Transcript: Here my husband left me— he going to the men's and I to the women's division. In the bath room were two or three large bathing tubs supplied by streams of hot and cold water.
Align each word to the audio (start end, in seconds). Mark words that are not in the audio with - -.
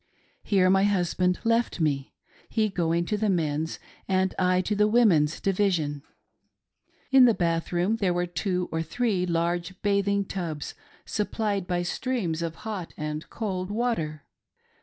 Here 0.41 0.67
my 0.67 0.83
husband 0.85 1.37
left 1.43 1.79
me— 1.79 2.15
he 2.49 2.69
going 2.69 3.05
to 3.05 3.17
the 3.17 3.29
men's 3.29 3.77
and 4.07 4.33
I 4.39 4.61
to 4.61 4.75
the 4.75 4.87
women's 4.87 5.39
division. 5.39 6.01
In 7.11 7.25
the 7.25 7.35
bath 7.35 7.71
room 7.71 7.99
were 8.01 8.25
two 8.25 8.67
or 8.71 8.81
three 8.81 9.27
large 9.27 9.79
bathing 9.83 10.25
tubs 10.25 10.73
supplied 11.05 11.67
by 11.67 11.83
streams 11.83 12.41
of 12.41 12.55
hot 12.65 12.95
and 12.97 13.29
cold 13.29 13.69
water. 13.69 14.23